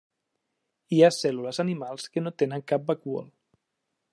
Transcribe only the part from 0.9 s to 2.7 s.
Hi ha cèl·lules animals que no tenen